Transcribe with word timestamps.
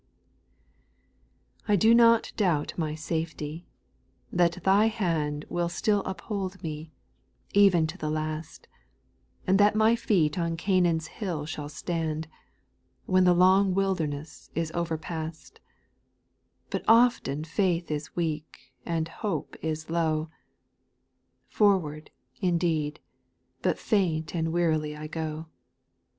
T 1.67 1.77
DO 1.77 1.93
not 1.93 2.33
doubt 2.35 2.73
my 2.75 2.95
safety— 2.95 3.67
that 4.31 4.63
Thy 4.63 4.87
hand 4.87 5.43
A 5.43 5.53
Will 5.53 5.69
still 5.69 6.01
ii])hold 6.05 6.63
me, 6.63 6.91
even 7.53 7.85
to 7.85 7.99
the 7.99 8.09
last, 8.09 8.67
And 9.45 9.59
that 9.59 9.75
my 9.75 9.95
feet 9.95 10.39
on 10.39 10.57
Canaan's 10.57 11.05
hill 11.05 11.45
shall 11.45 11.69
stand, 11.69 12.27
When 13.05 13.25
the 13.25 13.35
long 13.35 13.75
wilderness 13.75 14.49
is 14.55 14.71
overpast; 14.73 15.59
But 16.71 16.83
often 16.87 17.43
faith 17.43 17.91
is 17.91 18.15
weak, 18.15 18.73
and 18.83 19.07
hope 19.07 19.55
is 19.61 19.87
low; 19.91 20.31
Forward, 21.47 22.09
indeed, 22.39 22.99
but 23.61 23.77
faint 23.77 24.33
and 24.33 24.51
wearily 24.51 24.97
I 24.97 25.05
go. 25.05 25.45